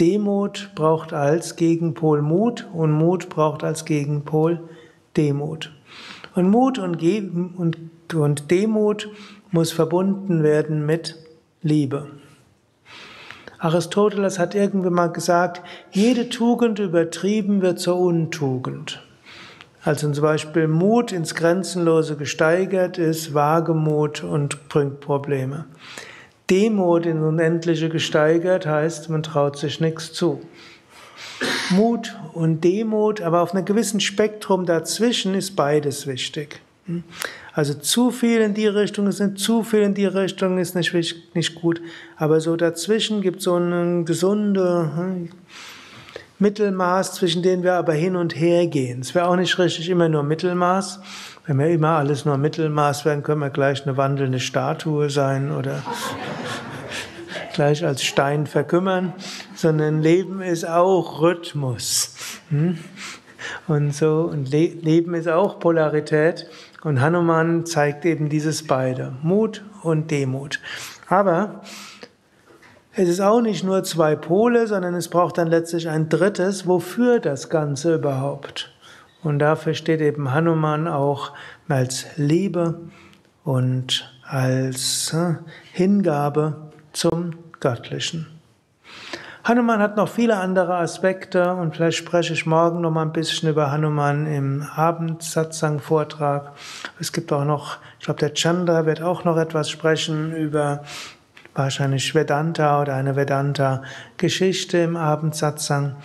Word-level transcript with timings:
Demut 0.00 0.70
braucht 0.74 1.12
als 1.12 1.56
Gegenpol 1.56 2.22
Mut 2.22 2.66
und 2.72 2.90
Mut 2.90 3.28
braucht 3.28 3.62
als 3.62 3.84
Gegenpol 3.84 4.60
Demut. 5.16 5.72
Und 6.34 6.48
Mut 6.48 6.78
und, 6.78 7.02
und, 7.56 7.76
und 8.14 8.50
Demut 8.50 9.10
muss 9.50 9.72
verbunden 9.72 10.42
werden 10.42 10.86
mit 10.86 11.16
Liebe. 11.60 12.06
Aristoteles 13.58 14.38
hat 14.38 14.54
irgendwann 14.54 14.94
mal 14.94 15.12
gesagt, 15.12 15.60
jede 15.90 16.30
Tugend 16.30 16.78
übertrieben 16.78 17.60
wird 17.60 17.78
zur 17.78 17.98
Untugend. 17.98 19.02
Also 19.82 20.10
zum 20.10 20.22
Beispiel 20.22 20.66
Mut 20.66 21.12
ins 21.12 21.34
Grenzenlose 21.34 22.16
gesteigert 22.16 22.96
ist, 22.96 23.34
Wagemut 23.34 24.24
und 24.24 24.68
bringt 24.70 25.00
Probleme. 25.00 25.66
Demut 26.50 27.06
ins 27.06 27.22
Unendliche 27.22 27.88
gesteigert 27.88 28.66
heißt, 28.66 29.08
man 29.08 29.22
traut 29.22 29.56
sich 29.56 29.80
nichts 29.80 30.12
zu. 30.12 30.40
Mut 31.70 32.16
und 32.34 32.64
Demut, 32.64 33.20
aber 33.20 33.40
auf 33.40 33.54
einem 33.54 33.64
gewissen 33.64 34.00
Spektrum 34.00 34.66
dazwischen 34.66 35.34
ist 35.34 35.54
beides 35.54 36.06
wichtig. 36.06 36.60
Also 37.52 37.74
zu 37.74 38.10
viel 38.10 38.40
in 38.40 38.54
die 38.54 38.66
Richtung 38.66 39.06
ist 39.06 39.20
nicht, 39.20 39.38
zu 39.38 39.62
viel 39.62 39.80
in 39.80 39.94
die 39.94 40.06
Richtung 40.06 40.58
ist 40.58 40.74
nicht, 40.74 40.92
nicht 41.34 41.54
gut. 41.54 41.80
Aber 42.16 42.40
so 42.40 42.56
dazwischen 42.56 43.22
gibt 43.22 43.38
es 43.38 43.44
so 43.44 43.56
ein 43.56 44.04
gesunde 44.04 44.90
hm, 44.96 45.28
Mittelmaß, 46.40 47.14
zwischen 47.14 47.42
denen 47.42 47.62
wir 47.62 47.74
aber 47.74 47.92
hin 47.92 48.16
und 48.16 48.34
her 48.34 48.66
gehen. 48.66 49.00
Es 49.00 49.14
wäre 49.14 49.28
auch 49.28 49.36
nicht 49.36 49.58
richtig 49.58 49.88
immer 49.90 50.08
nur 50.08 50.22
Mittelmaß. 50.22 51.00
Wenn 51.46 51.58
wir 51.58 51.68
immer 51.68 51.90
alles 51.90 52.24
nur 52.24 52.38
Mittelmaß 52.38 53.04
werden, 53.04 53.22
können 53.22 53.40
wir 53.40 53.50
gleich 53.50 53.86
eine 53.86 53.96
wandelnde 53.96 54.40
Statue 54.40 55.10
sein 55.10 55.52
oder 55.52 55.82
gleich 57.54 57.84
als 57.84 58.02
Stein 58.02 58.46
verkümmern, 58.46 59.12
sondern 59.54 60.00
Leben 60.00 60.40
ist 60.40 60.66
auch 60.66 61.20
Rhythmus. 61.20 62.14
Hm? 62.48 62.78
Und 63.68 63.94
so, 63.94 64.30
und 64.32 64.50
Leben 64.50 65.14
ist 65.14 65.28
auch 65.28 65.60
Polarität. 65.60 66.46
Und 66.82 67.00
Hanuman 67.00 67.66
zeigt 67.66 68.04
eben 68.06 68.30
dieses 68.30 68.66
beide, 68.66 69.12
Mut 69.22 69.62
und 69.82 70.10
Demut. 70.10 70.60
Aber 71.08 71.60
es 73.02 73.08
ist 73.08 73.20
auch 73.20 73.40
nicht 73.40 73.64
nur 73.64 73.82
zwei 73.82 74.14
Pole, 74.14 74.66
sondern 74.66 74.94
es 74.94 75.08
braucht 75.08 75.38
dann 75.38 75.48
letztlich 75.48 75.88
ein 75.88 76.08
drittes, 76.08 76.66
wofür 76.66 77.18
das 77.18 77.48
Ganze 77.48 77.94
überhaupt. 77.94 78.72
Und 79.22 79.38
dafür 79.38 79.74
steht 79.74 80.00
eben 80.00 80.34
Hanuman 80.34 80.86
auch 80.86 81.32
als 81.68 82.06
Liebe 82.16 82.80
und 83.44 84.12
als 84.26 85.14
äh, 85.14 85.34
Hingabe 85.72 86.70
zum 86.92 87.32
Göttlichen. 87.60 88.26
Hanuman 89.44 89.80
hat 89.80 89.96
noch 89.96 90.08
viele 90.08 90.36
andere 90.36 90.74
Aspekte 90.76 91.54
und 91.54 91.74
vielleicht 91.74 91.96
spreche 91.96 92.34
ich 92.34 92.44
morgen 92.44 92.82
noch 92.82 92.90
mal 92.90 93.02
ein 93.02 93.12
bisschen 93.12 93.48
über 93.48 93.70
Hanuman 93.70 94.26
im 94.26 94.62
Abendsatzang-Vortrag. 94.76 96.52
Es 97.00 97.12
gibt 97.12 97.32
auch 97.32 97.44
noch, 97.44 97.78
ich 97.98 98.04
glaube, 98.04 98.20
der 98.20 98.34
Chandra 98.34 98.84
wird 98.84 99.00
auch 99.00 99.24
noch 99.24 99.38
etwas 99.38 99.70
sprechen 99.70 100.36
über 100.36 100.82
wahrscheinlich 101.54 102.14
Vedanta 102.14 102.80
oder 102.80 102.94
eine 102.94 103.16
Vedanta-Geschichte 103.16 104.78
im 104.78 104.96
Abendsatzang. 104.96 105.96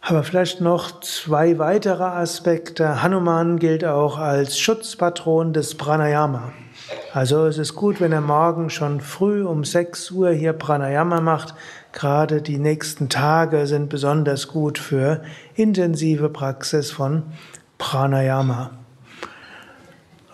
Aber 0.00 0.22
vielleicht 0.22 0.60
noch 0.60 1.00
zwei 1.00 1.58
weitere 1.58 2.04
Aspekte. 2.04 3.02
Hanuman 3.02 3.58
gilt 3.58 3.84
auch 3.84 4.18
als 4.18 4.56
Schutzpatron 4.58 5.52
des 5.52 5.74
Pranayama. 5.74 6.52
Also 7.12 7.46
es 7.46 7.58
ist 7.58 7.74
gut, 7.74 8.00
wenn 8.00 8.12
er 8.12 8.20
morgen 8.20 8.70
schon 8.70 9.00
früh 9.00 9.44
um 9.44 9.64
6 9.64 10.12
Uhr 10.12 10.30
hier 10.30 10.52
Pranayama 10.52 11.20
macht. 11.20 11.54
Gerade 11.92 12.42
die 12.42 12.58
nächsten 12.58 13.08
Tage 13.08 13.66
sind 13.66 13.88
besonders 13.88 14.48
gut 14.48 14.78
für 14.78 15.22
intensive 15.54 16.28
Praxis 16.28 16.92
von 16.92 17.24
Pranayama. 17.78 18.70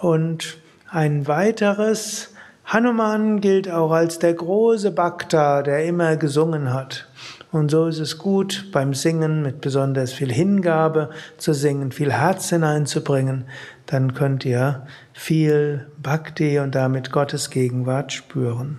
Und 0.01 0.59
ein 0.91 1.27
weiteres, 1.29 2.32
Hanuman 2.73 3.43
gilt 3.43 3.71
auch 3.71 3.91
als 3.91 4.19
der 4.19 4.33
große 4.33 4.93
Bhakta, 4.93 5.63
der 5.63 5.85
immer 5.85 6.17
gesungen 6.17 6.73
hat. 6.73 7.07
Und 7.51 7.71
so 7.71 7.87
ist 7.87 7.99
es 7.99 8.17
gut, 8.17 8.71
beim 8.73 8.95
Singen 8.95 9.43
mit 9.43 9.61
besonders 9.61 10.11
viel 10.15 10.33
Hingabe 10.33 11.11
zu 11.37 11.53
singen, 11.53 11.93
viel 11.93 12.11
Herz 12.11 12.49
hineinzubringen. 12.49 13.45
Dann 13.85 14.15
könnt 14.15 14.47
ihr 14.47 14.87
viel 15.13 15.87
Bhakti 16.03 16.61
und 16.61 16.75
damit 16.75 17.13
Gottes 17.13 17.51
Gegenwart 17.51 18.11
spüren. 18.11 18.79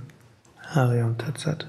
Hari 0.71 1.03
und 1.03 1.19
Tatsat. 1.19 1.67